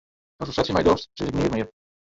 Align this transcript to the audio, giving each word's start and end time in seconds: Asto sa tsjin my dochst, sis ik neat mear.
Asto 0.41 0.53
sa 0.55 0.63
tsjin 0.63 0.75
my 0.77 0.83
dochst, 0.89 1.07
sis 1.17 1.29
ik 1.31 1.35
neat 1.39 1.53
mear. 1.55 1.67